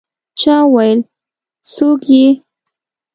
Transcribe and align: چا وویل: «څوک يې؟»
چا 0.39 0.55
وویل: 0.71 0.99
«څوک 1.71 2.01
يې؟» 2.13 2.25